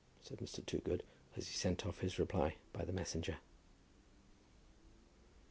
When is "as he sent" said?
1.37-1.85